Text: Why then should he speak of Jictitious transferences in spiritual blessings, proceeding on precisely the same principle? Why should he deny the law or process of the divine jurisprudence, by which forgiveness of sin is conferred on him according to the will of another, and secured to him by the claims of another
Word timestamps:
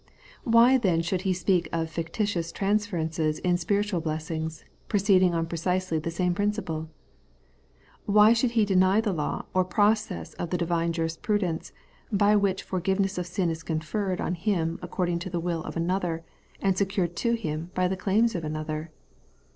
Why 0.45 0.79
then 0.79 1.03
should 1.03 1.21
he 1.29 1.31
speak 1.31 1.69
of 1.71 1.91
Jictitious 1.93 2.51
transferences 2.51 3.37
in 3.37 3.55
spiritual 3.57 4.01
blessings, 4.01 4.65
proceeding 4.87 5.35
on 5.35 5.45
precisely 5.45 5.99
the 5.99 6.09
same 6.09 6.33
principle? 6.33 6.89
Why 8.07 8.33
should 8.33 8.49
he 8.57 8.65
deny 8.65 8.99
the 8.99 9.13
law 9.13 9.45
or 9.53 9.63
process 9.63 10.33
of 10.39 10.49
the 10.49 10.57
divine 10.57 10.91
jurisprudence, 10.91 11.71
by 12.11 12.35
which 12.35 12.63
forgiveness 12.63 13.19
of 13.19 13.27
sin 13.27 13.51
is 13.51 13.61
conferred 13.61 14.19
on 14.19 14.33
him 14.33 14.79
according 14.81 15.19
to 15.19 15.29
the 15.29 15.39
will 15.39 15.61
of 15.63 15.77
another, 15.77 16.23
and 16.59 16.75
secured 16.75 17.15
to 17.17 17.33
him 17.33 17.69
by 17.75 17.87
the 17.87 17.95
claims 17.95 18.33
of 18.33 18.43
another 18.43 18.89